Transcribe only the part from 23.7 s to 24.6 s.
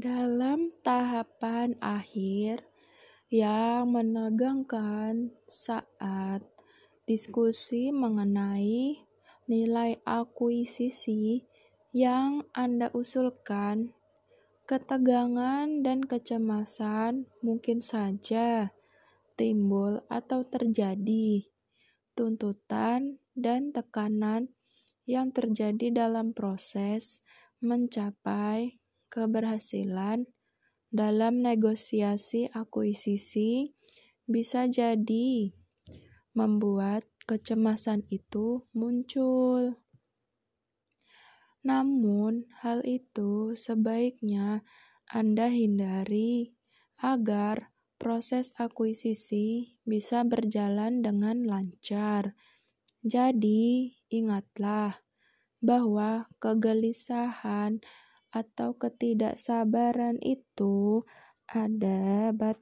tekanan